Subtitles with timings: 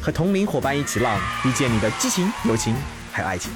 [0.00, 2.74] 和同龄伙伴一起浪，遇见你的激情、友情
[3.12, 3.52] 还有爱情。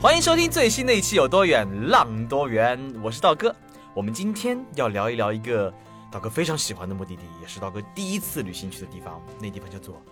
[0.00, 3.54] 欢迎收听最新的一期《有多远浪多远》，我是道哥。
[3.94, 5.72] 我们今天要聊一聊一个
[6.10, 9.22] 道哥非常喜欢的目的地，也是道哥第一次旅行去的地方。
[9.40, 10.02] 那地方叫做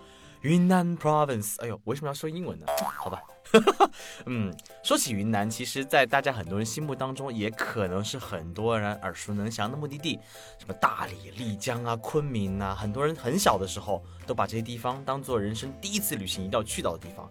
[0.41, 1.55] 云南 Province。
[1.61, 2.65] 哎呦，为什么要说英文呢？
[2.97, 3.21] 好吧，
[4.25, 10.19] 嗯，说起云南，其实，在大家很多人心目当中，也可能是很多人耳熟能详的目的地，
[10.57, 17.29] 什么大理、丽江啊、昆明啊，很多人很小的时候都把这些地方当做人生第一次旅行一定要去到的地方，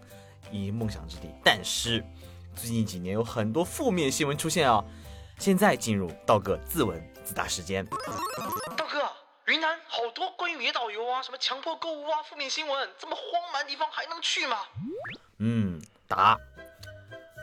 [0.51, 1.29] 以梦想之地。
[1.43, 2.03] 但是，
[2.55, 4.83] 最近几年有很多负面新闻出现啊！
[5.39, 7.83] 现在进入道哥自问自答时间。
[8.77, 9.11] 道哥，
[9.47, 14.57] 云南好多关于野导游啊，什么强迫购物啊，负面新闻，这么荒蛮地方还能去吗？
[15.39, 16.37] 嗯，答：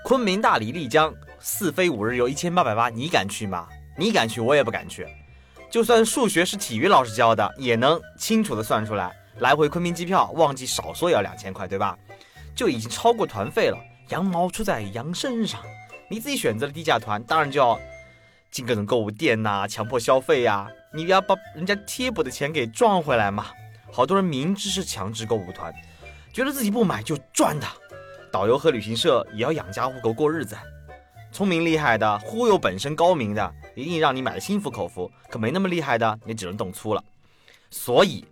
[0.04, 3.66] 昆明、大理、丽江四飞五日游一千八百八，你敢去吗？
[3.96, 5.06] 你敢去，我也不敢去。
[5.70, 11.96] 就算数学是体育老师教的，也能清楚的算出来，来回昆明机票，旺季少说也要两千块，对吧？
[12.54, 13.78] 就已经超过团费了。
[14.10, 15.60] 羊毛出在羊身上，
[16.10, 17.78] 你自己选择了低价团，当然就要
[18.50, 23.46] 进各种购物店呐，强迫消费呀，你要把人家贴补的钱给赚回来嘛。
[23.92, 25.74] 好多人明知是强制购物团，
[26.32, 27.66] 觉得自己不买就赚的。
[28.30, 30.56] 导游和旅行社也要养家糊口过日子，
[31.32, 37.02] 聪明厉害的忽悠本身高明的，一定让你买的心服口服；可没那么厉害的，你只能动粗了。
[37.70, 38.24] 所以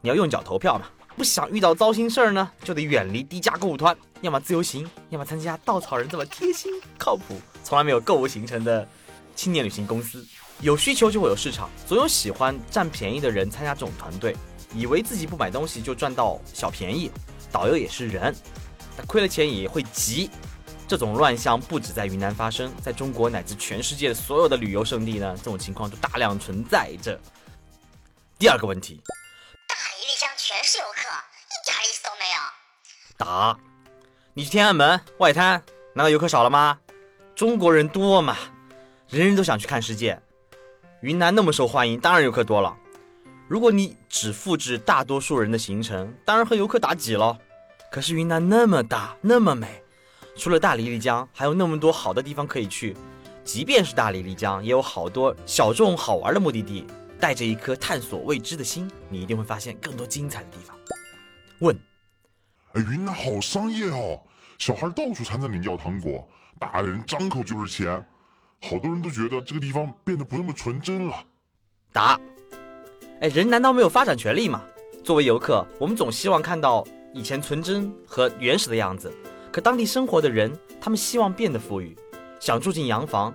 [0.00, 0.86] 你要用脚投票嘛。
[1.16, 8.86] 不想遇到糟心事儿呢，就得远离低价购物团，要么自由行，要么参加稻草人这么贴心、靠谱、从来没有购物行程的
[9.34, 10.26] 青年旅行公司。
[10.60, 14.34] 有需求就会有市场，总有喜欢占便宜的人参加这种团队，
[14.74, 17.10] 以为自己不买东西就赚到小便宜。
[17.52, 18.34] 导游也是人，
[19.06, 20.30] 亏了钱也会急。
[20.86, 27.18] 这种乱象不止在云南发生，在中国乃至全世界的所有的旅游胜地呢，这种情况都大量存在着。
[28.38, 29.00] 第二个问题。
[30.36, 31.00] 全是游客，
[31.46, 32.38] 一点意思都没有。
[33.16, 33.56] 答：
[34.34, 35.62] 你去天安门外滩，
[35.94, 36.76] 难道游客少了吗？
[37.36, 38.36] 中国人多嘛，
[39.08, 40.20] 人人都想去看世界。
[41.02, 42.76] 云南那么受欢迎，当然游客多了。
[43.48, 47.38] 如果你只复制大多数人的行程，当然和游客打挤了。
[47.90, 49.82] 可是云南那么大，那么美，
[50.36, 52.96] 除了大理、丽江，还有那么多好的地方可以去。
[53.42, 56.86] 即便是大理、丽江，也有好多小众好玩的目的地。
[57.18, 60.74] 带着一颗探索未知的心，你一定会发现更多精彩的地方。
[61.58, 61.78] 问：
[62.72, 64.18] 哎，云南好商业哦，
[64.56, 66.26] 小孩到处缠着你要糖果，
[66.58, 68.02] 大人张口就是钱，
[68.62, 71.24] 好多人都觉得这个地方变得不那么纯真了。
[71.92, 72.18] 答：
[73.20, 74.62] 哎，人难道没有发展权利吗？
[75.04, 76.82] 作为游客，我们总希望看到
[77.12, 79.12] 以前纯真和原始的样子，
[79.50, 81.96] 可当地生活的人，他们希望变得富裕，
[82.38, 83.34] 想住进洋房。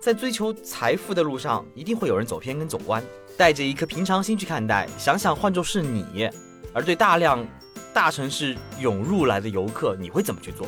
[0.00, 3.02] 在追求财富的路上，一定会有人走偏跟走弯。
[3.36, 6.28] 带着一颗平常心去看待，想想换作是你，
[6.72, 7.46] 而对大量
[7.92, 10.66] 大城市涌入来的游客，你会怎么去做？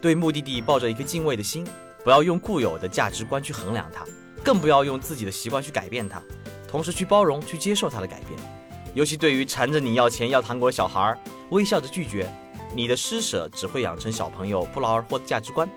[0.00, 1.66] 对目的地抱着一颗敬畏的心，
[2.02, 4.04] 不要用固有的价值观去衡量它，
[4.42, 6.22] 更不要用自己的习惯去改变它，
[6.66, 8.57] 同时去包容、去接受它的改变。
[8.94, 11.16] 尤其对于缠着你要钱要糖果的小孩，
[11.50, 12.28] 微笑着拒绝，
[12.74, 15.68] 你的施舍只会养成小朋友不劳而获的价值观。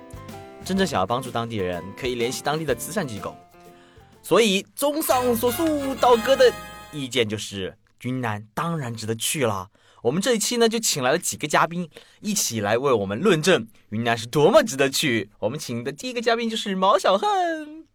[0.63, 3.35] 真正想要帮助当地人，可以联系当地的慈善机构。
[4.23, 6.51] 所以，综上所述，道哥的
[6.91, 9.69] 意见就是，云南当然值得去了。
[10.03, 11.89] 我们这一期呢，就请来了几个嘉宾，
[12.21, 15.29] 一起来为我们论证云南是多么值得去。
[15.39, 17.85] 我们请的第一个嘉宾就是毛小恨。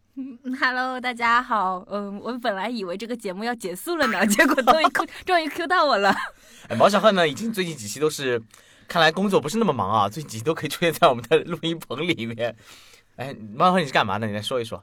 [0.59, 1.85] Hello，大家好。
[1.91, 4.87] 嗯，我本来以为这个节目要结束了呢， 结果终于
[5.27, 6.15] 终于 Q 到我了。
[6.69, 8.43] 哎，毛小恨呢，已经最近几期都是。
[8.89, 12.57] 看来工作不是那么忙啊，最近几期都可以出现在我们的录音棚里面。
[13.17, 14.29] 哎，毛小贺你是干嘛的？
[14.29, 14.83] 你来说一说。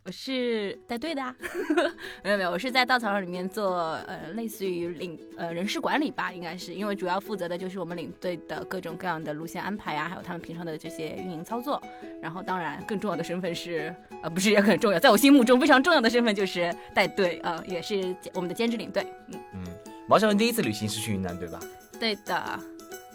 [0.00, 1.34] 嗯，我是带队的啊。
[2.24, 3.76] 没有没有，我是在稻草人里面做
[4.06, 11.82] 呃，类似于领呃人事管理吧，应该是，因为主要负责的就是我们领队的各种各样的路线安排啊，还有他们平常的这些运营操作。
[12.22, 19.06] 然后当然更重要的身份是呃，不是也很重要，在我心目中非常重要的身份就是带队呃，也是我们的兼职领队。
[19.28, 19.64] 嗯嗯，
[20.08, 21.58] 毛小文第一次旅行是去云南对吧？
[21.98, 22.60] 对的。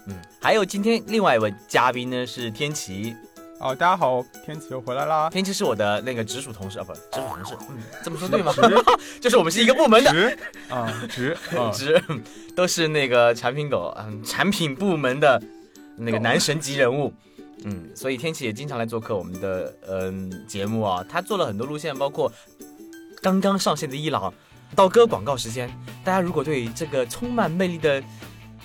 [0.08, 3.14] 嗯，还有今天另外一位嘉宾呢是天琪，
[3.58, 5.30] 哦，大家好，天琪又回来啦。
[5.30, 8.52] 天琪是我的那个直属同事啊，不，直属同事，嗯，这么说对吗？
[9.20, 10.38] 就是我们是一个部门的，直
[10.68, 12.02] 啊直 啊直，
[12.54, 15.42] 都是那个产品狗，嗯，产品部门的
[15.96, 17.12] 那个男神级人物，
[17.64, 22.30] 嗯，所以天琪也经常来做客我们的嗯节目啊，他做了很多路线，包括
[23.22, 24.32] 刚刚上线的伊朗。
[24.74, 25.70] 刀哥广告时间，
[26.04, 28.02] 大家如果对这个充满魅力的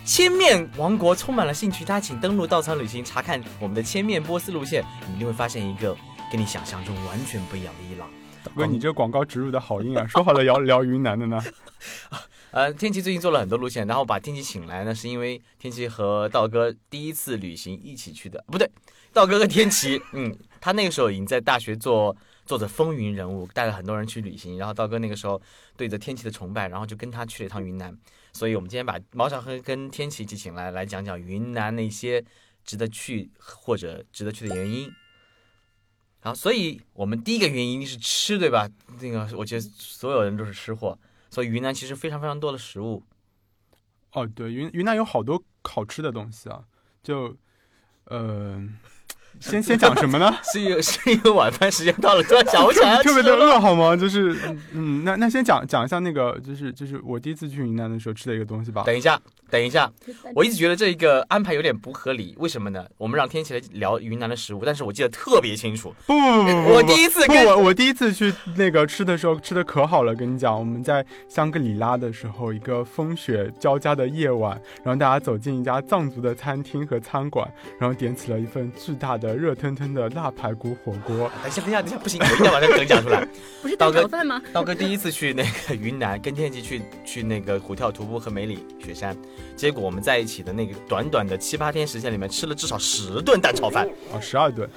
[0.04, 5.96] 千面王国充满了兴趣，大家请登录稻草旅行查看我们的千面波斯路线，你一定会发现一个
[6.32, 8.10] 跟你想象中完全不一样的伊朗。
[8.44, 10.06] 大哥，你这广告植入的好硬啊！
[10.08, 11.42] 说好了聊聊云南的呢。
[12.50, 18.70] 呃，天琪最近做了很多路线，然后把天琪请来呢，是因为天琪和道哥第一次旅行一起去的，不对，
[19.14, 22.16] 道哥和天琪，嗯，他那个时候已经在大学做。
[22.44, 25.40] 做着风云人物，带了很多人去旅行，然后道哥那个时候
[25.78, 27.96] 对着天琪的崇拜，然后就跟他去了一趟云南。
[28.34, 32.24] 所以我们今天把毛小黑跟天琪一起请来，来讲讲云南那些
[32.64, 34.92] 值得去或者值得去的原因。
[36.22, 38.70] 好，所以我们第一个原因是吃，对吧？
[39.02, 40.98] 那个我觉得所有人都是吃货，
[41.30, 43.04] 所以云南其实非常非常多的食物。
[44.14, 46.64] 哦，对，云云南有好多好吃的东西啊，
[47.02, 47.36] 就，
[48.06, 48.78] 嗯。
[49.42, 50.34] 先先讲什么呢？
[50.54, 53.96] 是因是一个晚饭时间到了，突然想不起来特别的饿好吗？
[53.98, 54.34] 就是
[54.72, 58.84] 嗯，那那先讲讲一下那个，就是就是我第一次去云南的时候吃的一个东西吧。
[58.86, 59.92] 等一下，等一下，
[60.36, 62.86] 我一直觉得这一个安排有点不合理，为什么呢？
[62.98, 65.94] 我们让天琪来聊云南的食物，但是我记得特别清楚。
[66.06, 81.32] 不不不不，我第一次跟我我第一次去那个吃的时候吃的可好了，跟你讲，我们在香格里拉的时候，一个风雪交加的夜晚，然后大家走进一家藏族的餐厅和餐馆，然后点起了一份巨大的热腾腾的辣排骨火锅。
[81.44, 83.28] 等一下，等一下，等一下，不行，我一定要把这个梗讲出来。
[83.62, 84.42] 不是刀哥饭吗？
[84.54, 89.16] 刀哥第一次去那个云南，跟天琪去去那个虎跳徒步和梅里雪山。
[89.56, 94.70] 结果我们在一起的那个短短的七八天时间里面，吃了至少十顿蛋炒饭啊，十二顿。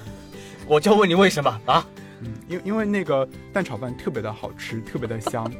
[0.66, 1.86] 我就问你为什么啊？
[2.20, 5.50] 嗯，因因为那个蛋炒饭特别的好吃，特别的香。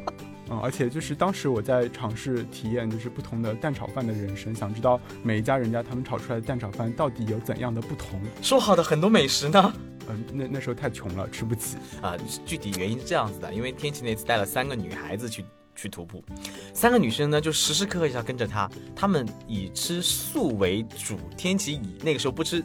[0.55, 8.21] 嗯，而且就是当时我在尝试体验，就是不同的蛋炒饭的人生，想知道每一家人家他们炒出来的蛋炒饭到底有怎样的不同。
[8.41, 9.73] 说好的很多美食呢？
[10.09, 12.17] 嗯，那那时候太穷了，吃不起啊。
[12.47, 15.45] 具体原因是这样子的，因为天琪那次带了三个女孩子去。
[15.77, 16.25] 去徒步，
[16.73, 18.71] 三个女生呢就时时刻刻要跟着他。
[18.95, 22.65] 他们以吃素为主，天琪以那个时候不吃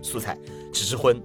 [0.00, 0.38] 素菜，
[0.72, 1.20] 只吃荤。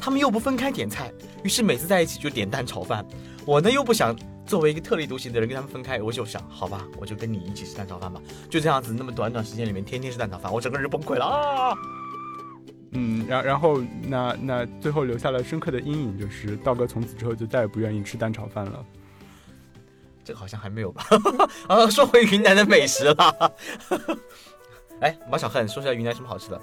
[0.00, 1.12] 他们又不分开点菜，
[1.44, 3.06] 于是每次在一起就点蛋炒饭。
[3.46, 4.12] 我呢又不想
[4.48, 8.20] 作为一个特立独行的人跟他们分开，我就想，好吧，我就跟你一起吃蛋炒饭吧。
[8.48, 11.74] 就这样子，那么短短时间里面，天天吃蛋炒饭，我整个人就崩溃了啊！
[12.92, 18.82] 嗯，然然后那那最后留下了深刻的阴影，就是道哥从此之后就再也不愿意吃蛋炒饭了。
[20.24, 21.04] 这个好像还没有吧？
[21.68, 23.52] 啊，说回云南的美食了。
[25.00, 26.60] 哎，马小恨，说下云南什么好吃的？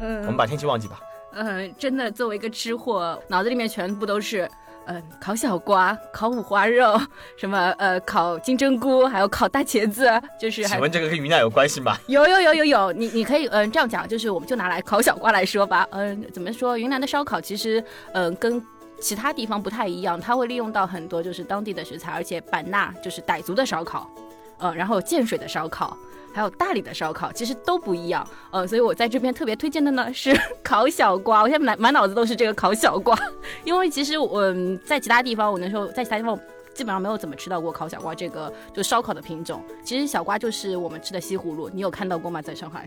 [0.00, 1.00] 嗯，我们把天气忘记吧。
[1.32, 4.50] 嗯，真的，作为一个吃货，脑子里面全部都是，
[4.88, 7.00] 嗯，烤小瓜、烤五花肉，
[7.36, 10.64] 什么呃，烤金针菇，还有烤大茄子，就是。
[10.64, 11.96] 请问这个跟云南有关系吗？
[12.08, 15.86] 有有有有有，你你可以嗯这样讲，就是我们就拿来烤小瓜来说吧。
[15.92, 16.76] 嗯，怎么说？
[16.76, 17.82] 云南的烧烤其实
[18.12, 18.60] 嗯跟。
[19.00, 24.10] 其他地方不太一样，它会利用到很多就是当地的食材，而且版纳就是傣族的烧烤，
[24.58, 25.96] 呃，然后建水的烧烤，
[26.32, 33.18] 还有大理的烧烤，其实都不一样，呃，所以我在这边特别推荐的呢 是烤小瓜，我现在满满脑子都是这个烤小瓜，
[33.64, 34.52] 因为其实我
[34.84, 36.38] 在其他地方，我那时候在其他地方
[36.74, 42.40] 基本上没有怎么吃到过烤小瓜这个就烧烤的品种，其实小瓜就是我们吃的西葫芦，你有看到过吗？
[42.40, 42.86] 在上海，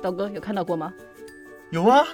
[0.00, 0.92] 刀哥有看到过吗？
[1.70, 2.06] 有啊。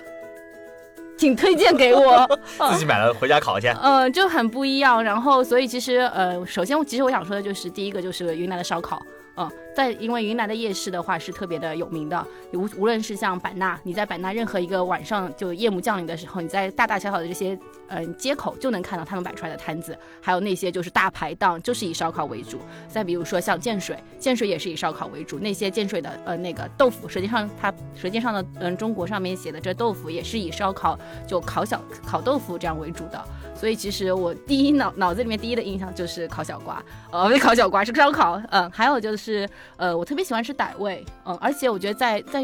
[1.19, 2.27] 请推荐给我，
[2.73, 3.69] 自己买了回家烤去。
[3.81, 5.01] 嗯，就很不一样。
[5.05, 9.01] 然后，所以其实，呃，首先，其实我想说的就是，第一个就是云南的烧烤。
[9.37, 22.59] 嗯，在因为云南的夜市的话是特别的有名的，无无论是像版纳，你在版纳任何一个晚上就夜幕降临的时候，你在大大小小的这些嗯街口就能看到他们摆出来的摊子，还有那些就是大排档，就是以烧烤为主。
[22.89, 33.23] 再比如说像建水，建水也是以烧烤为主，那些建水的呃那个豆腐，实际上它舌尖上的嗯中国上面写的这豆腐也是以烧烤就烤小烤豆腐这样为主的。
[33.55, 38.41] 所以其实我第一脑脑子里面第一的印象就是烤小瓜，呃，不是烤小瓜，是烧烤。
[38.51, 42.43] 嗯，还有就是，呃，我特别喜欢吃傣味，嗯，而且我觉得在在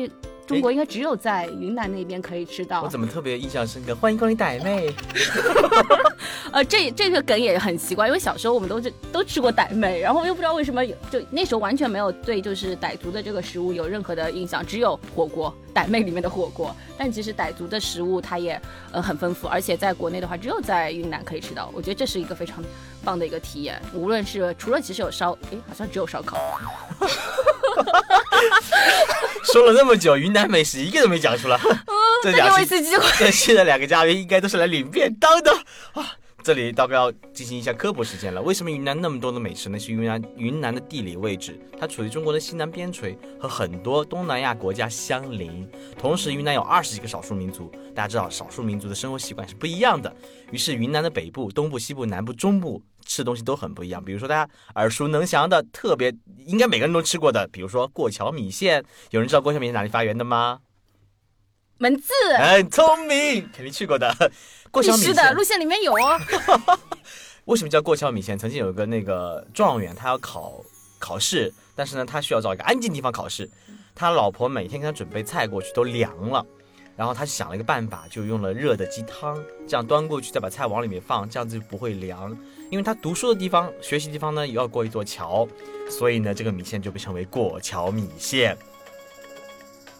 [0.48, 2.82] 中国应该只有在云南那边可以吃到。
[2.82, 3.94] 我怎么特别印象深刻？
[3.94, 4.90] 欢迎光临傣妹。
[6.50, 16.74] 呃，这这个梗也很奇怪，因为小时候我们都是都吃过傣妹，然后又不知道为什么就那时候完全没有对就是傣族的这个食物有任何的印象，只有火锅，傣妹里面的火锅。
[16.96, 18.58] 但其实傣族的食物它也
[18.90, 21.70] 呃很丰富，而且在国内的话只有在云南可以吃到。
[21.74, 22.64] 我觉得这是一个非常
[23.04, 26.38] 棒的一个体验，无论是除了其实有烧，诶，好像只有烧烤。
[29.52, 31.58] 说了那么久，云南美食一个都没讲出来。
[32.22, 33.04] 这再给我两期一次机会。
[33.18, 35.52] 这期的两个嘉宾应该都是来领便当的
[35.92, 36.12] 啊！
[36.42, 38.40] 这里大概要进行一下科普时间了。
[38.40, 39.78] 为什么云南那么多的美食呢？
[39.78, 45.68] 是云南云南的地理位置，它处于中国的西南边陲，和很多东南亚国家相邻。
[45.98, 50.14] 同时，云南有二十几个少数民族，大家知道少数民族的生活习惯是不一样的。
[50.50, 54.04] 于是，云南的北部、东部、西部、南部、中部吃的东西都很不一样。
[54.04, 56.14] 比如说大家耳熟能详的，特别
[56.46, 58.84] 应该每个人都吃过的，比如说过桥米线。
[59.10, 60.60] 有人知道过桥米线哪里发源的吗？
[61.78, 64.14] 文字很聪明，肯定去过的。
[64.70, 66.20] 过桥米线的，路线里面有哦。
[67.46, 68.36] 为什么叫过桥米线？
[68.36, 70.62] 曾经有个那个状元，他要考
[70.98, 73.50] 考试，但是呢，他需要找一个安静地方考试。
[73.94, 76.44] 他老婆每天给他准备菜过去都凉了，
[76.98, 82.36] 然后他想了一个办法，就用了热的鸡汤，这样端过去，再把菜往里面放，这样子就不会凉。
[82.70, 85.46] 因为他读书的地方、学习地方呢，也要过一座桥，
[85.88, 88.58] 所以呢，这个米线就被称为过桥米线。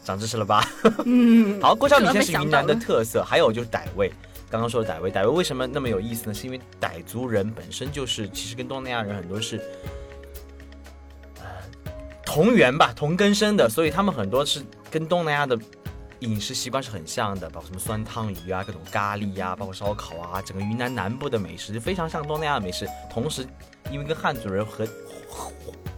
[0.04, 0.68] 长知识了吧？
[1.04, 4.12] 嗯， 好，过桥米线是云南的特色，还有就是傣味。
[4.50, 6.34] 刚刚说的傣味，傣味为什么那么有意思呢？
[6.34, 9.58] 是因为傣族人本身就是其实跟东南亚人很多是，
[11.38, 11.46] 呃，
[12.24, 15.56] 同源吧，同根生的，所以他们很多是跟东南亚的
[16.20, 22.88] 饮食习惯是很像的，包括什么酸汤鱼啊、各种咖喱呀、包括烧烤啊，整个云南南部的美食就非常像东南亚的美食。
[23.10, 23.46] 同时，
[23.92, 24.86] 因为跟汉族人和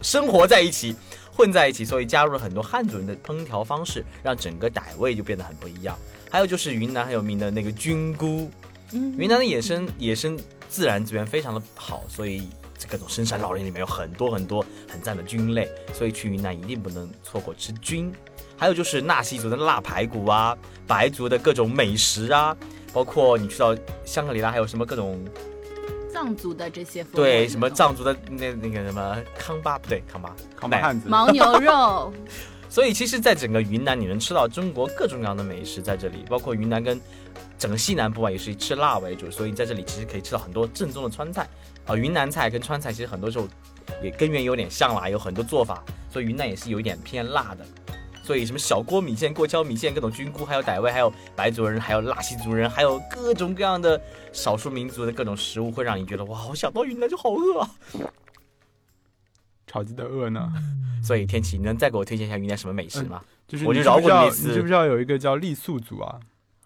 [0.01, 0.95] 生活在一起，
[1.35, 5.97] 混在一起，所以加入了很多汉族人的烹调方式，让整个傣味就变得很不一样。
[6.29, 8.49] 还有就是云南很有名的那个菌菇，
[8.91, 12.47] 嗯云南的野生野生自然资源非常的好，所以
[12.77, 18.13] 这各种深山老林里面有很多很多很赞的菌类，所以去云南一定不能错过吃菌。
[18.61, 22.55] 还有就是纳西族的腊排骨啊，白族的各种美食啊，
[22.93, 23.75] 包括你去到
[24.05, 25.19] 香格里拉还有什么各种
[26.13, 32.13] 藏族的这些风味对什么藏族的那那个什么康巴不对康巴康巴汉子，牦牛肉，
[32.69, 37.01] 所以其实，在整个云南，你能吃到中国各种各样的美食在这里，包括云南跟
[37.57, 41.49] 整个西南部啊，也是以吃辣为主，所以在这里其实可以吃到很多正宗的川菜。
[41.87, 43.47] 啊、云南菜跟川菜其实很多时候
[44.03, 47.65] 也根源有点像啦，有很多做法，所以云南也是有一点偏辣的。
[48.31, 57.69] 所以什么小锅米线、过桥米线、各种菌菇，还有傣味，还有白族人，还有纳西族人，还有各种各样的少数民族的各种食物，会让你觉得哇，我想到云南就好饿啊！
[59.67, 60.49] 超级 的饿呢。
[61.03, 63.21] 所以天启，你能再给我推荐一下云南什么美食吗？
[63.49, 66.17] 就是我就饶过你一次你知不知道有一个叫傈僳族啊？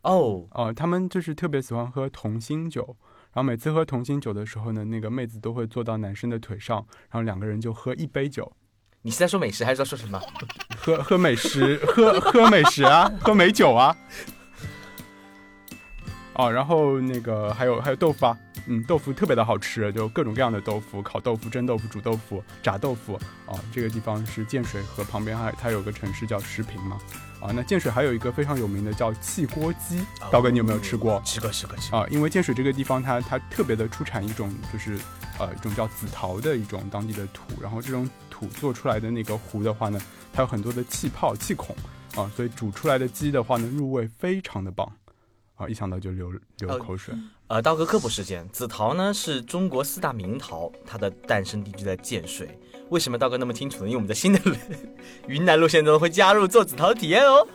[0.03, 2.95] 哦，哦、他们就是特别喜欢喝同心酒，
[3.33, 8.51] 然后每次喝同心酒的时候呢，那个妹子都会坐到男生的腿上，然后两个人就喝一杯酒，
[9.05, 10.19] 你是在说美食还是在说什么？
[10.81, 13.95] 喝喝美食， 喝喝美食啊，喝美酒啊。
[16.33, 18.35] 哦，然后那个还有还有豆腐啊，
[18.65, 23.13] 嗯，豆腐特别的好吃，就各种各样的豆腐，烤豆腐、蒸豆腐、煮豆腐、炸豆腐。
[23.45, 26.97] 哦，这个地方是建水河旁边还它有个城市叫石屏嘛。
[27.39, 29.99] 啊，那建水还有一个非常有名的叫汽锅鸡，
[30.31, 31.21] 刀哥你有没有吃过？
[31.23, 31.99] 吃过，吃过，吃过。
[31.99, 34.97] 啊，因为建水这个地方它它特别的出产一种就是
[35.37, 40.01] 呃一种叫紫陶的一种当地的土，然后这种土做出来的那个壶的话呢，
[40.33, 41.73] 它有很多的气泡气孔
[42.15, 44.91] 啊，所以煮出来的鸡的话呢入味非常的棒
[45.55, 47.15] 啊，一想到就流流呃口水。
[47.47, 52.59] 呃，刀哥科普时间，紫陶呢是中国四大名陶，它的诞生地就在建水。
[52.89, 53.85] 为什么刀哥那么清楚呢？
[53.85, 54.39] 因为我们在新的
[55.27, 57.47] 云南路线中会加入做紫陶的体验哦。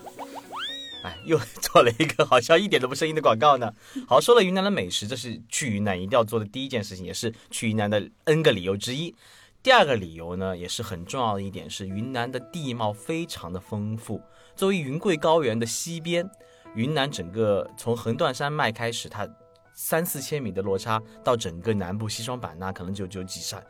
[1.02, 3.72] 哎，又 做了一个好像一点都不生硬的广告呢。
[4.06, 9.14] 好，说了云南的美食，这是去云南一定要做的第一件事情，也是去云南的 N 个理由之一。
[9.62, 14.18] 第二个理由呢，也是很重要的一点是，云南的地貌非常的丰富。
[14.56, 16.28] 作为云贵高原的西边，
[16.74, 19.28] 云南整个从横断山脉开始，它
[19.74, 23.62] 三四千米的落差，到整个南部西双版纳可能就只有几山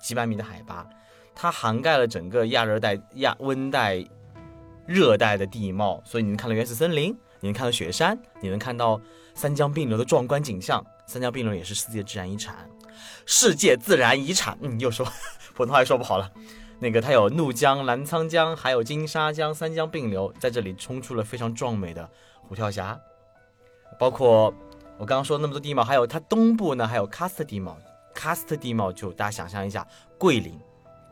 [0.00, 0.84] 几百米的海拔，
[1.32, 4.04] 它涵盖了整个亚热带、亚温带、
[4.84, 9.00] 热带的地貌，所以你能看到原始森林，你能看到雪山，你能看到
[9.34, 10.84] 三江并流的壮观景象。
[11.06, 12.68] 三江并流也是世界自然遗产，
[13.26, 15.06] 世界自然遗产，嗯，又说
[15.54, 16.30] 普通话说不好了。
[16.78, 22.08] 那个它有怒江、澜沧江，还有金沙江，三江并流，在这里冲出了非常壮美的
[22.48, 22.98] 虎跳峡，
[23.98, 24.52] 包括
[24.96, 27.76] 我刚刚说那么多地貌，还有它东部呢，还有喀斯特地貌。
[28.14, 29.86] 喀斯特地貌就大家想象一下，
[30.18, 30.58] 桂林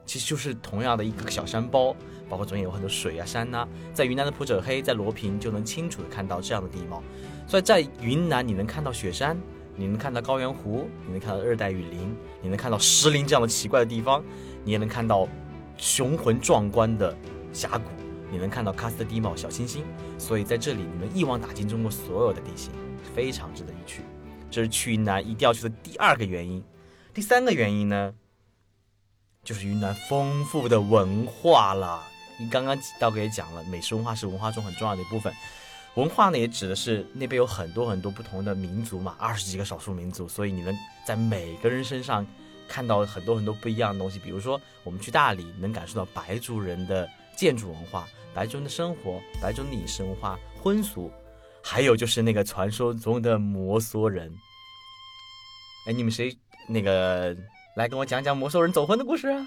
[0.04, 1.94] 其实就是同样的一个小山包，
[2.28, 7.02] 包括中间有很多水啊山呐、在云南的普者黑，在罗平就能清楚的看到这样的地貌。
[7.46, 9.38] 所以在云南你能看到雪山，
[9.78, 14.24] 你能看到高原湖，你能看到热带雨林，你能看到石林这样的奇怪的地方，
[14.64, 15.28] 你也能看到
[15.76, 17.16] 雄浑壮观的
[17.52, 17.84] 峡谷，
[18.28, 19.84] 你能看到喀斯特地貌小清新。
[20.18, 22.72] 所以在这里你能一网打尽中国所有的地形，
[23.14, 24.02] 非常值得一去。
[24.50, 26.60] 这是去云南一定要去的第二个原因。
[27.14, 28.12] 第三个原因呢，
[29.44, 32.02] 就是云南丰富的文化了。
[32.40, 35.32] 你刚刚道哥也讲了，美食文化是文化中很重要的一部分。
[35.98, 40.72] 文化呢，也指的是那边有很多很多不同的民族嘛，二十几个少数民族，所以你能
[41.04, 42.24] 在每个人身上
[42.68, 44.16] 看到很多很多不一样的东西。
[44.20, 51.10] 比如说，我们去大理，能感受到白族人的建筑文化、白族人的生活、白族人的饮食文化、婚俗，
[51.64, 54.32] 还有就是那个传说中的摩梭人。
[55.88, 56.32] 哎，你们谁
[56.68, 57.36] 那个
[57.74, 59.44] 来跟我讲讲摩梭人走婚的故事啊？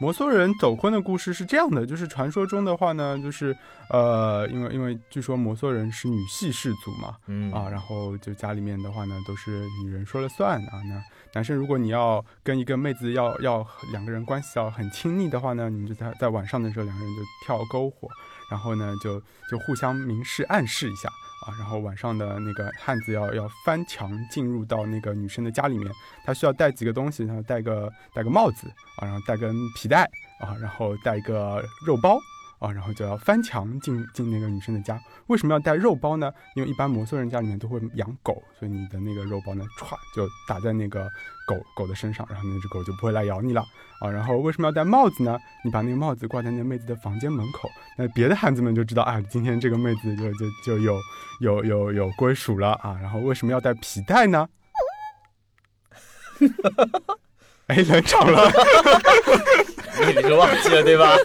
[0.00, 3.56] 摩梭人走婚的故事是这样的，就是传说中的话呢，就是
[3.90, 10.82] 呃，因为因为据说摩梭人是女系氏族嘛，嗯啊，然后就家里面的话呢都是女人说了算啊。
[10.88, 11.02] 那
[11.34, 18.08] 男生如果你要跟一个妹子要要两个人关系要很亲密的话呢，你们就在在晚上的时候两个人就跳篝火，
[18.50, 21.08] 然后呢就就互相明示暗示一下
[21.58, 25.90] 然后晚上的那个汉子要要翻墙进入到那个女生的家里面，
[26.24, 28.66] 他需要带几个东西，然后戴个戴个帽子
[28.98, 30.02] 啊，然后带根皮带
[30.40, 32.18] 啊，然后带一个肉包
[32.58, 35.00] 啊，然后就要翻墙进进那个女生的家。
[35.28, 36.32] 为什么要带肉包呢？
[36.56, 41.08] 因为一般摩梭人家里面都会养狗，所以你的那个肉包呢，歘就打在那个
[41.46, 43.62] 狗狗的身上，然后那只狗就不会来咬你了
[44.00, 44.10] 啊。
[44.10, 45.38] 然后为什么要戴帽子呢？
[45.64, 50.98] 你把那个帽子挂在那个妹子的房间门口，那别的汉子们就知道啊，今天这个妹子就就就有
[51.40, 52.98] 有有有归属了啊。
[53.00, 54.48] 然后为什么要带皮带呢？
[57.68, 58.50] 哎，冷场了。
[59.98, 61.16] 你是忘记了对吧？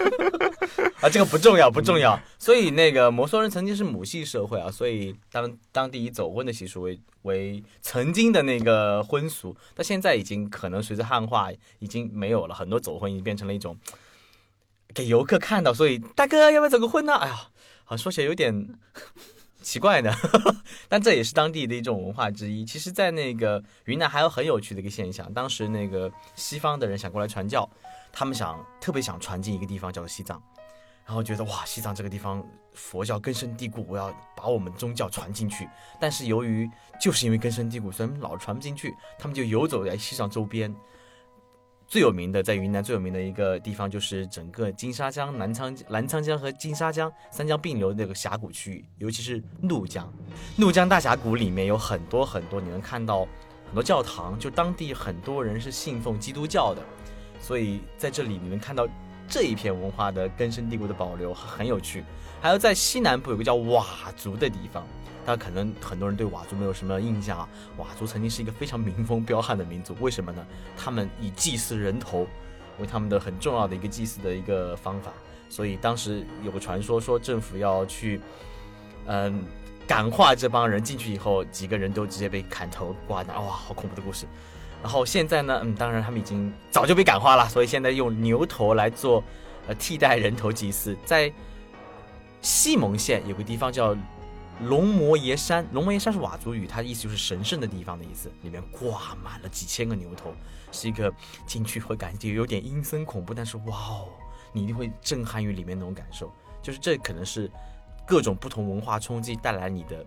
[1.01, 2.19] 啊，这个不重要，不重要。
[2.39, 13.77] 所以那个摩梭人曾经是母系社会啊，所以当当地以走婚的习俗为为曾经的那个婚俗，但现在已经可能随着汉化已经没有了，很多走婚已经变成了一种
[14.93, 17.13] 给游客看到，所以大哥要不要走个婚呢？
[17.13, 17.35] 哎呀，
[17.85, 18.69] 好像说起来有点
[19.63, 20.13] 奇怪的，
[20.87, 22.63] 但这也是当地的一种文化之一。
[22.63, 27.67] 其实，在那个云南还有很有趣的一个现象，当时那个西方的人想过来传教。
[28.15, 30.39] 他们想特别想传进一个地方叫做西藏，
[31.03, 35.67] 然后觉得哇，西藏这个地方佛教根深蒂固，我要把我们宗教传进去。
[35.99, 36.69] 但是由于
[37.01, 40.71] 就是因为根深蒂固，所以老传不进去，他们就游走在西藏周边。
[41.93, 50.11] 最有名的在云南最有名的一个地方就是整个金沙江、南昌澜沧江和金沙江三江并流的那个峡谷区域，尤其是怒江。
[50.55, 53.27] 怒江大峡谷里面有很多很多，你能看到
[53.67, 56.81] 很多教堂，就当地很多人是信奉基督教的。
[57.39, 58.87] 所以在这里你能看到
[59.27, 62.03] 这一片文化的根深蒂固的保留，很有趣。
[62.41, 64.83] 还有在西南部有个叫佤族的地方，
[65.25, 67.47] 大家可能很多人对佤族没有什么印象啊。
[67.77, 70.45] 佤族曾经是一个非常民风彪悍的民族，为什么呢？
[70.77, 72.27] 他们以祭祀人头
[72.79, 75.11] 为他们的很重要的一个祭祀的一个方法。
[75.49, 78.19] 所以当时有个传说说政府要去，
[79.05, 79.45] 嗯，
[79.85, 84.25] 感化这帮人进去以后，几个人都直接被砍头挂那，哇，好恐怖的故事。
[84.81, 89.23] 然后现在呢，嗯，当然他们已经早就被感化了，所以现在用牛头来做，
[89.67, 90.97] 呃，替代人头祭祀。
[91.05, 91.31] 在
[92.41, 93.95] 西蒙县有个地方叫
[94.61, 100.33] 龙摩耶山，龙摩耶山是佤族语，它的意思就是神圣的地方的意思，里面挂满了几千个牛头，
[100.71, 101.13] 是一个
[101.45, 104.09] 进去会感觉有点阴森恐怖，但是哇哦，
[104.53, 107.51] 你一定会震撼于里面那种感受，就是这可能是
[108.07, 110.05] 各种不同文化冲击带来你的。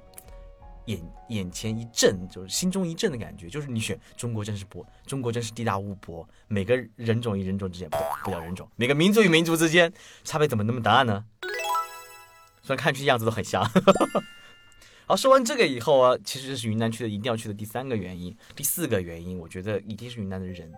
[0.87, 11.25] 眼眼前一震，就是心中一震的感觉，就是你选中国真是博，中国真是地大物博，每个人种与人种之间不不叫人种，每个民族与民族之间差别怎么那么大呢？
[12.63, 13.69] 虽然看去样子都很像。
[15.07, 20.71] 好，说完这个以后啊，其实这是云南去的一定要去的第三个原因，第四个原因，我觉得一定是云南的人，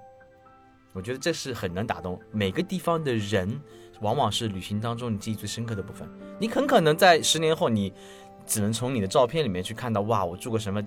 [0.92, 3.60] 我觉得这是很能打动每个地方的人，
[4.00, 6.08] 往往是旅行当中你记忆最深刻的部分。
[6.38, 7.92] 你很可能在十年后你。
[8.46, 10.82] 只能从你的照片里面去看到，哇，我住过什么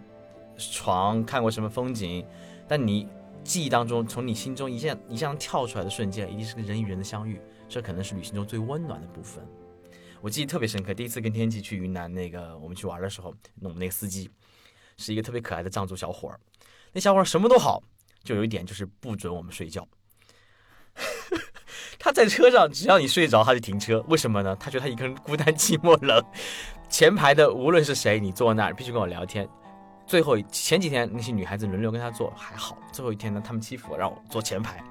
[0.58, 2.26] 床，看过什么风景。
[2.68, 3.08] 但你
[3.44, 9.46] 记忆当中，从你心中一下一下跳出来的瞬间，一定是个人与人的相遇，这可能是旅行中最温暖的部分。
[10.22, 14.30] 我记忆特别深刻，第一次跟天琪去云南，那个我们去玩的时候，我们那个司机
[14.98, 16.40] 是一个特别可爱的藏族小伙儿。
[16.94, 17.82] 那小伙儿什么都好，
[18.24, 19.88] 就有一点就是不准我们睡觉。
[21.98, 24.04] 他在车上，只要你睡着，他就停车。
[24.10, 24.56] 为什么呢？
[24.60, 26.24] 他觉得他一个人孤单寂寞冷。
[26.88, 29.48] 前排的无论是谁，你坐那儿必须跟我聊天。
[30.06, 34.84] 最后前几天那些女孩子轮流跟他坐还好，最后一天呢，他们欺负我，让我坐前排。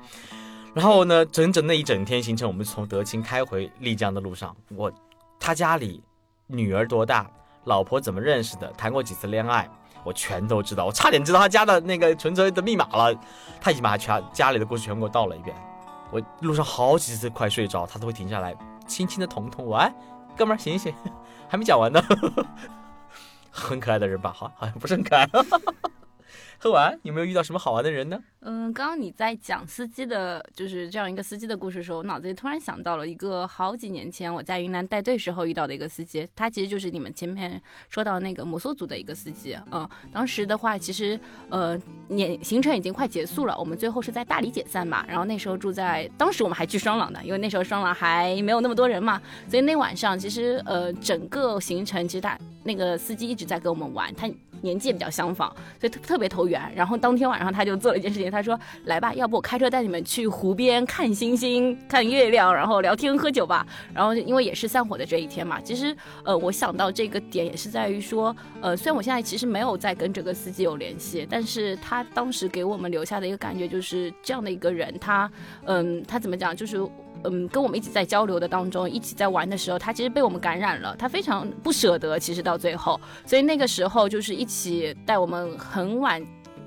[0.74, 4.90] 然后呢，整整那一整天行程，我们从德清开回丽江的路上，我
[5.40, 6.05] 他家里
[6.46, 7.29] 女儿多大，
[7.64, 9.68] 老婆怎么认识的，谈过几次恋爱，
[10.05, 10.85] 我全都知道。
[10.85, 13.18] 我差点知道他家的那个存折的密码了。
[13.61, 15.57] 他已经把全家里的故事全给我道了一遍。
[16.12, 18.55] 我路上好几次快睡着，他都会停下来，
[18.87, 19.76] 轻轻的捅捅我。
[19.76, 19.92] 哎，
[20.37, 20.94] 哥们儿，醒醒，
[21.48, 22.03] 还没讲完呢。
[23.50, 24.33] 很可爱的人吧？
[24.37, 25.26] 好，好像不是很可爱。
[26.62, 28.22] 喝完有没有遇到什么好玩的人呢？
[28.40, 39.56] 嗯，刚刚你在讲司机的，就是这样一个司机的故事的时候，我脑子里突然想到了一个好几年前我在云南带队时候遇到的一个司机，他其实就是你们前面说到那个摩梭族的一个司机。
[39.70, 41.18] 嗯，当时的话，其实
[41.48, 49.18] 呃年行程已经快结束了，我们最后是在大理解散嘛，然后那时候住在，当时我们还去双廊的，因为那时候双廊还没有那么多人嘛，
[49.48, 54.30] 所以那晚上其实呃整个行程其实他那个司机一直在跟我们玩，他。
[54.60, 56.60] 年纪也比较相仿，所以特特别投缘。
[56.74, 75.30] 然后当天晚上他就做了一件事情，他说：“来吧，要不我开车带你们去湖边看星星、看月亮，然后聊天喝酒吧。”然后因为也是散伙的这一天嘛，其实呃，我想到这个点也是在于说，呃，虽然我现在其实没有在跟这个司机有联系，但是他当时给我们留下的一个感觉就是这样的一个人，他
[75.64, 76.80] 嗯，他怎么讲就是。
[77.24, 82.18] 嗯，跟我们一起在交流的当中，一起在玩的时候，他其实被我们感染了，他非常不舍得。
[82.18, 86.22] 其实到最后，所以那个时候就是一起带我们很晚。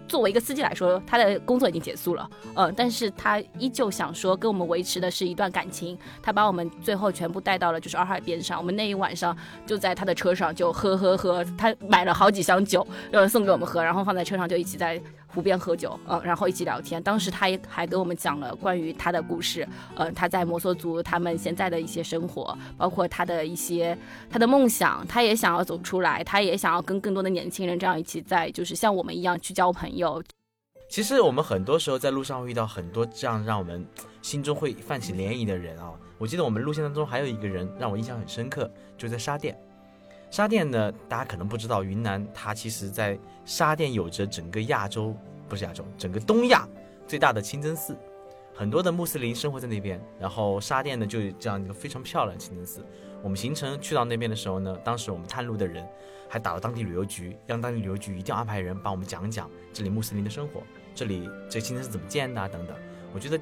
[0.06, 5.98] 作为一个司机来说，他的工作已经结束了，嗯，但是他依旧想说跟我们维持的是一段感情。
[6.22, 9.36] 他把我们最后全部带到了就是洱海边上，我们那一晚上
[9.66, 15.02] 就在他的车上就喝喝喝，他买了好几箱酒，呃，送给我们喝，然后放在车上就一起在。
[15.34, 17.02] 湖边喝酒，嗯，然后一起聊天。
[17.02, 23.98] 当时他也还给我们讲了关于他的故事，嗯，他在摩梭族他们现在的一些生活，包括他的一些
[24.30, 30.22] 他的梦想，他也想要走出来，他也想要跟更多的年轻人这样一起在，就是像我们一样去交朋友。
[30.90, 33.84] 其实我们很多时候在路上会遇到很多这样让我们
[34.22, 35.92] 心中会泛起涟漪的人啊。
[36.20, 39.58] 我记得我们路线当中还有一个人让我印象很深刻，就在沙甸。
[40.34, 43.16] 沙甸呢，大家可能不知道，云南它其实，在
[43.46, 45.16] 沙甸有着整个亚洲，
[45.48, 46.68] 不是亚洲，整个东亚
[47.06, 47.96] 最大的清真寺，
[48.52, 50.04] 很多的穆斯林生活在那边。
[50.20, 52.84] 然后沙甸呢，就有这样一个非常漂亮的清真寺。
[53.22, 55.88] 我们行程去到那边的时候呢，当时我们探路的人
[56.28, 60.64] 还打了当地旅游局，让当地旅游局一定要安排人帮我们讲讲这里穆斯林的生活，
[60.96, 62.76] 这里这清真寺怎么建的等等。
[63.14, 63.40] 我觉得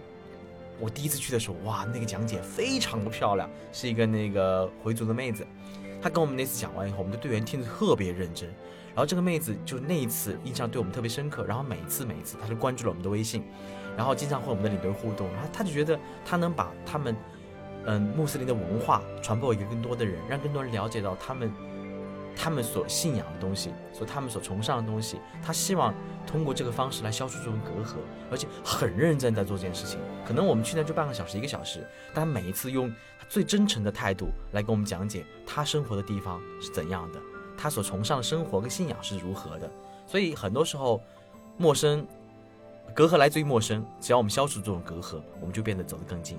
[0.77, 5.47] 我第一次去的时候，哇，那个讲解非常的漂亮，是一个那个回族的妹子。
[6.01, 8.49] 他跟我们那次讲完以后，我们的队员听得特别认真，
[8.89, 13.43] 然后这个妹子就那一次印象对我们特别深刻，然后每一次每一次她都关注了我们的微信，
[13.95, 17.15] 然后经常和我们的领队互动，然后她就觉得她能把他们，
[17.85, 21.51] 嗯，穆斯林的文化传播给更多的人，让更多人了解到他们。
[22.33, 25.93] 他们所信仰的东西，所他们所崇尚的东西，她希望
[26.25, 27.97] 通过这个方式来消除这种隔阂，
[28.31, 29.99] 而且很认真在做这件事情。
[30.25, 32.91] 可能我们去那就半个小时、一个小时，但每一次用
[33.32, 37.22] 最真诚的态度来给我们讲解他生活的地方是怎样的，
[37.58, 39.72] 他所崇尚的生活跟信仰是如何的。
[40.06, 41.02] 所以很多时候，
[41.58, 42.06] 陌生
[42.94, 46.38] 隔阂来自于陌生，只要我们消除这种隔阂，我们就变得走得更近。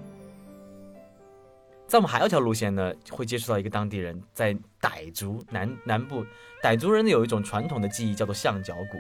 [1.87, 6.23] 在我们还有一条路线呢，会接触到一个当地人，在傣族南南部，
[6.63, 8.99] 傣族人呢有一种传统的技艺叫做象脚鼓。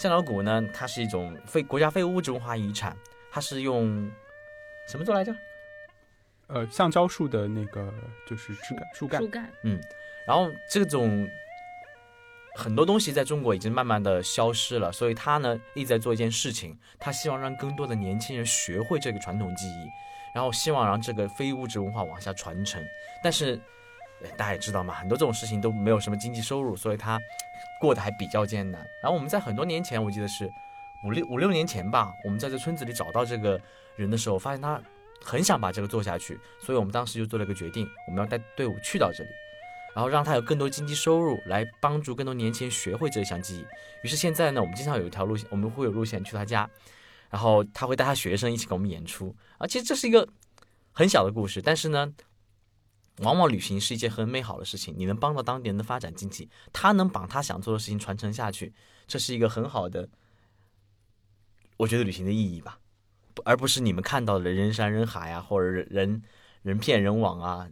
[0.00, 2.96] 象脚鼓呢，它是一种非国家非物质文化遗产，
[3.30, 4.10] 它是用
[4.88, 5.32] 什么做来着？
[6.48, 7.92] 呃，橡胶树的那个
[8.26, 9.20] 就是枝干、树干。
[9.20, 9.50] 树干。
[9.64, 9.80] 嗯，
[10.26, 11.28] 然后这种
[12.56, 19.86] 很多东西在中国已经慢慢的消失了，所以他呢一直在做一件事情，他希望让更多的年轻人学会这个传统技艺。
[20.34, 22.82] 然后希望让这个非物质文化往下传承，
[23.22, 23.54] 但是
[24.34, 27.20] 大家也知道嘛，很多这种事情都没有什么经济收入，所以他
[27.78, 28.80] 过得还比较艰难。
[29.02, 30.50] 然后我们在很多年前，我记得是
[31.04, 33.60] 五六五六年前吧，我们在这村子里找到这个
[33.94, 34.80] 人的时候，发现他
[35.22, 39.30] 很想把这个做下去，所以我们当时就做了一个决定，我们要带队伍去到这里，
[39.94, 43.66] 然后让他有更多经济收入，来帮助更多年轻人学会这项技艺。
[44.02, 46.68] 于是现在呢，我们经常有一条路线，我们会有路线去他家。
[47.30, 50.28] 然后他会带他学生一起给我们演出啊，其实这是一个
[50.92, 52.12] 很小的故事，但是呢，
[53.20, 54.94] 往往旅行是一件很美好的事情。
[54.98, 58.74] 你能帮到当地人的发展经济，他能把他想做的事情传承下去，
[59.06, 60.06] 这是一个很好的，
[61.78, 62.78] 我觉得旅行的意义吧，
[63.44, 66.22] 而不是你们看到的人山人海啊，或者人
[66.62, 67.68] 人骗人网啊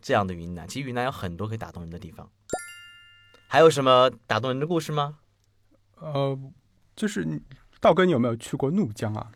[0.00, 0.66] 这样的云南。
[0.66, 2.28] 其实云南有很多可以打动人的地方。
[3.48, 5.18] 还有什么打动人的故事吗？
[5.96, 6.38] 呃，
[6.96, 7.40] 就是。
[7.80, 9.30] 道哥，你有没有去过怒江啊？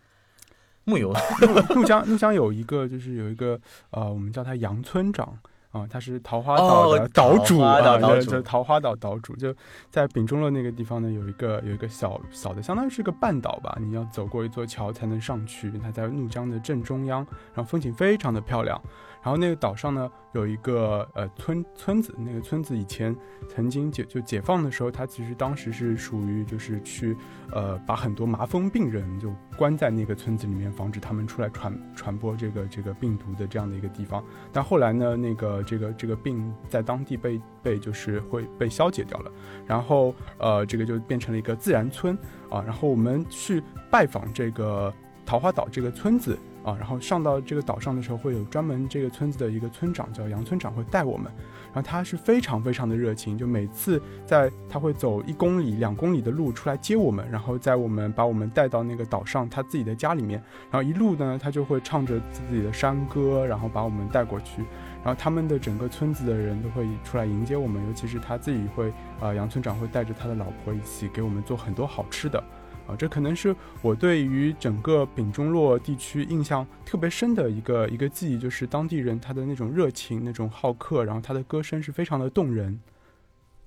[0.84, 1.12] 木有。
[1.76, 3.60] 怒江，怒江有一个，就是有一个，
[3.90, 5.38] 呃，我们叫他杨村长
[5.70, 7.80] 啊，他是桃花岛的岛主啊，
[8.20, 9.54] 就桃花岛岛主，就
[9.90, 15.70] 在丙中洛那个地方呢，有一个有一个小小的，相当于是个半岛吧，你要走过一座桥才能上去。
[15.82, 17.18] 它在怒江的正中央，
[17.54, 18.80] 然后风景非常的漂亮。
[19.28, 23.14] 然后那个岛上呢有一个呃村村子，那个村子以前
[23.46, 27.14] 曾经解就解放的时候，它其实当时是属于就是去
[27.52, 34.24] 呃把很多麻风病人就关在那个村子里面，防止他们出来传传播这个这个病毒的这样的一个地方。
[34.50, 39.30] 但后来呢，那个这个这个病在当地被被就是会被消解掉了，
[39.66, 42.16] 然后呃这个就变成了一个自然村
[42.48, 42.62] 啊。
[42.62, 44.90] 然后我们去拜访这个
[45.26, 46.38] 桃花岛这个村子。
[46.62, 51.32] 啊，然后上到这个岛上的时候，会有专门这个村子的一个村长叫杨村长会带我们，
[51.72, 64.62] 然后他是非常非常的热情，就每次在他会走一公里、两公里的路出来接我们，然后在我们把我们带到那个岛上他自己的家里面，然后一路呢他就会唱着自己的山歌，然后把我们带过去，
[65.04, 72.42] 然后他们的整个村子的人都会出来迎接我们，尤其是他自己会，呃，杨村长会带着他的老婆一起给我们做很多好吃的。
[72.88, 82.80] 啊，这可能是我对于整个丙中洛地区印象特别深的一个一个记忆，就是当地人他的那种热情、那种好客，然后他的歌声是非常的动人，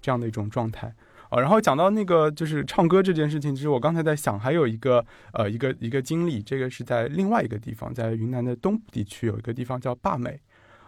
[0.02, 0.92] 这样的一种状态。
[1.30, 10.42] 啊，然后讲到那个就是唱歌这件事情，其实我刚才在想，还有一个呃一个一个经历，这个是在另外一个地方，在云南的东部地区有一个地方叫坝美。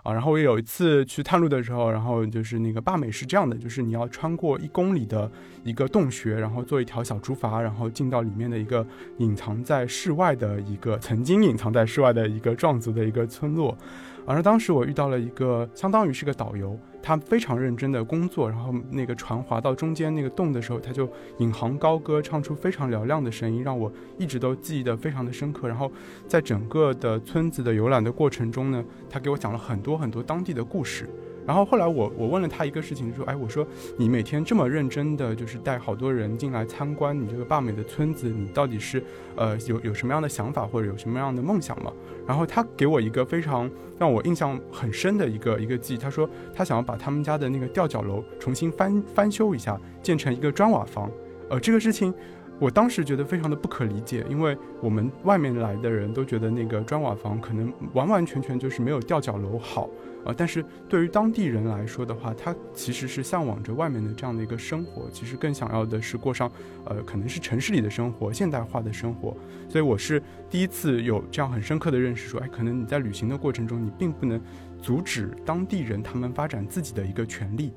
[0.04, 5.32] 啊，然后我有一次去探路的时候，然后就是那个坝美是这样的，就是你要穿过一公里的
[5.64, 8.86] 一个洞穴，然后做一条小竹筏，然后进到里面的一个
[9.20, 13.78] 隐藏在室外的一个曾经隐藏在室外的一个壮族的一个村落。
[14.26, 21.10] 而当时我遇到了一个相当于是个导游，他非常认真的工作，然后那个船划到中间那个洞的时候，他就
[21.40, 25.68] 引吭高歌，唱出非常嘹亮的声音，让我一直都记忆的非常的深刻。
[25.68, 25.92] 然后
[26.28, 31.10] 在整个的村子的游览的过程中呢，他给我讲了很多很多当地的故事。
[31.46, 33.66] 然后后来我我问了他一个事情，说，哎，我说
[33.98, 39.04] 你每天这么认真的，就是带好多人进来参观你这个坝美的村子，你到底是
[39.36, 41.92] 呃有有什么样的想法或者有什么样的梦想吗？
[42.26, 51.12] 然后他给我一个非常让我印象很深的一个一个记忆，他说他想要把他们家的那个吊脚楼重新翻翻修一下，建成一个砖瓦房。
[51.50, 52.14] 呃，这个事情
[52.58, 59.90] 我当时觉得非常的不可理解，因为我们外面来的人都觉得那个砖瓦房可能完完全全就是没有吊脚楼好。
[60.26, 66.52] 呃，但是对于当地人来说的话，他其实是向往着外面的这样的一个生活，其实更想要的是过上，
[66.86, 69.36] 呃，可能是城市里的生活，现代化的生活。
[69.70, 74.42] 所以我是第一次有这样很深刻的认识，说，哎，可能你在旅行的过程中，你并不能
[74.82, 77.74] 阻止当地人他们发展自己的一个权利。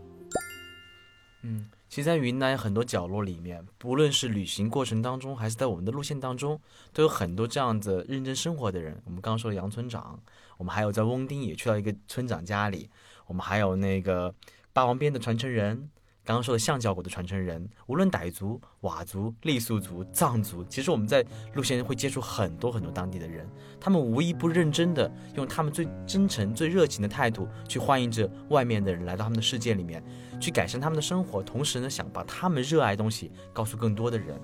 [1.42, 1.64] 嗯。
[1.96, 6.60] 其实，在云南很多角落里面，不论是旅行过程当中，还是在我们的路线当中，
[6.92, 9.00] 都有很多这样子认真生活的人。
[9.06, 10.20] 我们刚刚说的杨村长，
[10.58, 12.90] 我们还有在翁丁也去到一个村长家里，
[13.26, 14.34] 我们还有那个
[14.74, 15.88] 霸王鞭的传承人。
[16.26, 23.48] 刚刚说的象脚鼓的传承人，无论傣族、佤族、傈僳族、藏族，其实我们在路线会接触很多很多当地的人，
[23.80, 30.02] 他们无一不认真的用他们最真诚、最热情的态度去欢迎着外面的人来到他们的世界里面，
[30.40, 34.36] 去改善他们的生活，同时呢，想把他们热爱的东西告诉更多的人。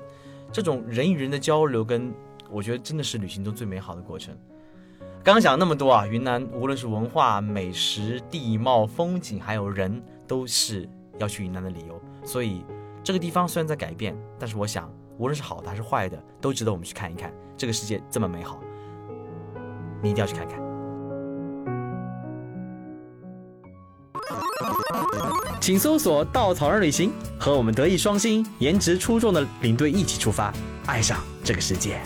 [0.52, 2.14] 这种人与人的交流，跟
[2.48, 4.32] 我觉得真的是旅行中最美好的过程。
[5.24, 10.88] 刚刚讲了那么多啊，云南无论是文化、美食、地貌、风景，还有人，都是。
[11.18, 12.64] 要去云南的理由，所以
[13.02, 17.32] 这个地方虽然在改变，但是我想，无论是好的还是坏的，都值得我们去看一看。
[17.56, 18.60] 这个世界这么美好，
[20.02, 20.60] 你一定要去看看。
[25.60, 30.52] 请搜索“稻草人旅行”，和我们德艺双馨、颜值出众的领队一起出发，
[30.86, 32.00] 爱上这个世界。